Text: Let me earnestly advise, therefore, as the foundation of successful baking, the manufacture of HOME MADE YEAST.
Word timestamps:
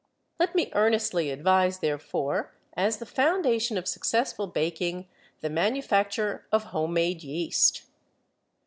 Let 0.39 0.55
me 0.55 0.71
earnestly 0.73 1.29
advise, 1.29 1.77
therefore, 1.77 2.55
as 2.75 2.97
the 2.97 3.05
foundation 3.05 3.77
of 3.77 3.87
successful 3.87 4.47
baking, 4.47 5.07
the 5.41 5.49
manufacture 5.51 6.47
of 6.51 6.63
HOME 6.63 6.91
MADE 6.93 7.21
YEAST. 7.21 7.83